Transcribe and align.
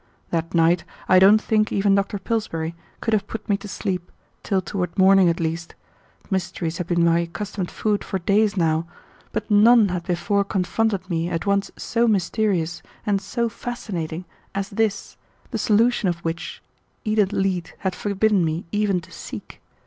That 0.31 0.55
night 0.55 0.83
I 1.07 1.19
don't 1.19 1.39
think 1.39 1.71
even 1.71 1.93
Dr. 1.93 2.17
Pillsbury 2.17 2.73
could 3.01 3.13
have 3.13 3.27
put 3.27 3.47
me 3.47 3.55
to 3.57 3.67
sleep, 3.67 4.11
till 4.41 4.59
toward 4.59 4.97
morning 4.97 5.29
at 5.29 5.39
least. 5.39 5.75
Mysteries 6.31 6.79
had 6.79 6.87
been 6.87 7.05
my 7.05 7.19
accustomed 7.19 7.69
food 7.69 8.03
for 8.03 8.17
days 8.17 8.57
now, 8.57 8.87
but 9.31 9.51
none 9.51 9.89
had 9.89 10.01
before 10.01 10.43
confronted 10.43 11.07
me 11.07 11.29
at 11.29 11.45
once 11.45 11.69
so 11.77 12.07
mysterious 12.07 12.81
and 13.05 13.21
so 13.21 13.47
fascinating 13.47 14.25
as 14.55 14.69
this, 14.69 15.17
the 15.51 15.59
solution 15.59 16.09
of 16.09 16.17
which 16.25 16.63
Edith 17.05 17.31
Leete 17.31 17.75
had 17.81 17.93
forbidden 17.93 18.43
me 18.43 18.65
even 18.71 19.01
to 19.01 19.11
seek. 19.11 19.61